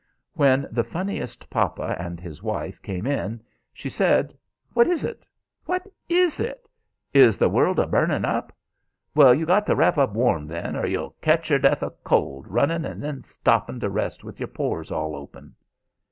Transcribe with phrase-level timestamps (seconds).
[0.33, 3.39] When the funniest papa and his wife came in
[3.71, 4.35] she said,
[4.73, 5.27] 'What is it?
[5.65, 6.67] What is it?
[7.13, 8.51] Is the world a burnin' up?
[9.13, 12.47] Well, you got to wrap up warm, then, or you'll ketch your death o' cold
[12.47, 15.53] runnin' and then stoppin' to rest with your pores all open!'